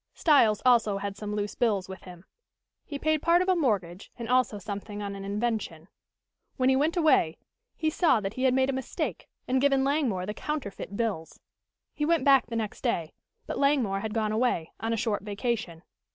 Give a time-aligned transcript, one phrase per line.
[0.15, 2.25] Styles also had some loose bills with him.
[2.87, 5.89] He paid part of a mortgage and also something on an invention.
[6.57, 7.37] When he went away,
[7.75, 11.39] he saw that he had made a mistake and given Langmore the counterfeit bills.
[11.93, 13.13] He went back the next day,
[13.45, 15.83] but Langmore had gone away, on a short vacation.